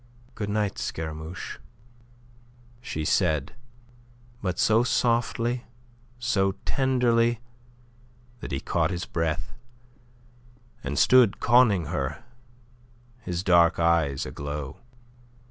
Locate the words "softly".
4.83-5.65